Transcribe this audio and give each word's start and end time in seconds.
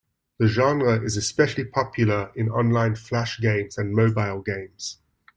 The 0.39 0.47
genre 0.47 0.99
is 1.03 1.15
especially 1.15 1.63
popular 1.65 2.31
in 2.35 2.49
online 2.49 2.95
flash 2.95 3.39
games 3.39 3.77
and 3.77 3.93
mobile 3.93 4.41
games. 4.41 4.97